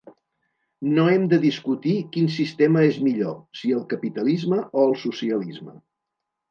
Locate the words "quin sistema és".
2.15-2.99